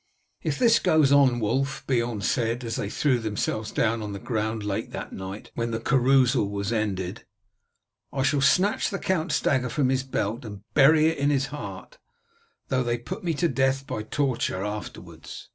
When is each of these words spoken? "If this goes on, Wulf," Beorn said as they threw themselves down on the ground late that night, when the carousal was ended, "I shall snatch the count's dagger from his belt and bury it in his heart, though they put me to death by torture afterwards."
"If 0.41 0.57
this 0.57 0.79
goes 0.79 1.11
on, 1.11 1.39
Wulf," 1.39 1.85
Beorn 1.85 2.21
said 2.21 2.63
as 2.63 2.75
they 2.77 2.89
threw 2.89 3.19
themselves 3.19 3.69
down 3.71 4.01
on 4.01 4.13
the 4.13 4.19
ground 4.19 4.63
late 4.63 4.89
that 4.93 5.13
night, 5.13 5.51
when 5.53 5.69
the 5.69 5.79
carousal 5.79 6.49
was 6.49 6.73
ended, 6.73 7.23
"I 8.11 8.23
shall 8.23 8.41
snatch 8.41 8.89
the 8.89 8.97
count's 8.97 9.39
dagger 9.39 9.69
from 9.69 9.89
his 9.89 10.01
belt 10.01 10.43
and 10.43 10.63
bury 10.73 11.05
it 11.09 11.19
in 11.19 11.29
his 11.29 11.45
heart, 11.53 11.99
though 12.69 12.81
they 12.81 12.97
put 12.97 13.23
me 13.23 13.35
to 13.35 13.47
death 13.47 13.85
by 13.85 14.01
torture 14.01 14.63
afterwards." 14.65 15.49